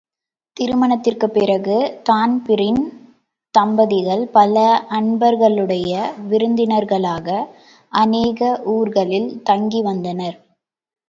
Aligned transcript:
திருமணத்திற்குப் 0.57 1.33
பிறகு 1.33 1.75
தான்பிரீன் 2.03 2.81
தம்பதிகள் 3.53 4.27
பல 4.29 4.55
அன்பர்களுடைய 4.89 5.91
விருந்தினர்களாக 6.29 7.27
அநேக 7.93 8.41
ஊர்களில் 8.71 9.41
தங்கிவந்தனர். 9.49 10.37